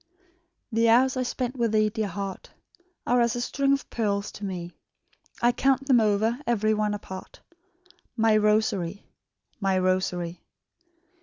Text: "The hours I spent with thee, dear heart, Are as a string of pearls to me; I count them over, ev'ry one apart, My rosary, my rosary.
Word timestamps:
"The 0.71 0.89
hours 0.89 1.15
I 1.15 1.21
spent 1.21 1.55
with 1.57 1.73
thee, 1.73 1.89
dear 1.89 2.07
heart, 2.07 2.49
Are 3.05 3.21
as 3.21 3.35
a 3.35 3.39
string 3.41 3.71
of 3.71 3.87
pearls 3.91 4.31
to 4.31 4.43
me; 4.43 4.71
I 5.43 5.51
count 5.51 5.85
them 5.85 5.99
over, 6.01 6.39
ev'ry 6.47 6.73
one 6.73 6.95
apart, 6.95 7.39
My 8.17 8.35
rosary, 8.35 9.05
my 9.59 9.77
rosary. 9.77 10.41